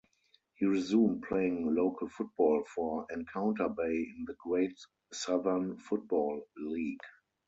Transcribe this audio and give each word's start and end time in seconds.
He 0.55 0.65
resumed 0.65 1.21
playing 1.27 1.75
local 1.75 2.07
football 2.09 2.63
for 2.73 3.05
Encounter 3.11 3.69
Bay 3.69 3.83
in 3.85 4.23
the 4.25 4.33
Great 4.33 4.75
Southern 5.13 5.77
Football 5.77 6.41
League. 6.57 7.01